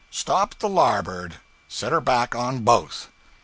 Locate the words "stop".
0.09-0.55